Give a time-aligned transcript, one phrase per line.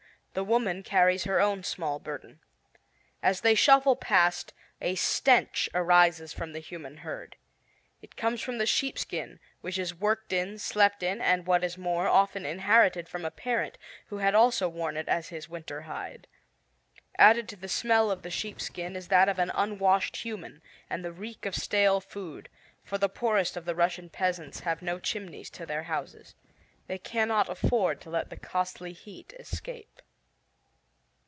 [0.33, 2.39] The woman carries her own small burden.
[3.21, 7.35] As they shuffle past, a stench arises from the human herd.
[8.01, 12.07] It comes from the sheepskin, which is worked in, slept in, and, what is more,
[12.07, 13.77] often inherited from a parent
[14.07, 16.27] who had also worn it as his winter hide.
[17.17, 21.11] Added to the smell of the sheepskin is that of an unwashed human, and the
[21.11, 22.47] reek of stale food,
[22.85, 26.35] for the poorest of the Russian peasants have no chimneys to their houses.
[26.87, 30.01] They cannot afford to let the costly heat escape.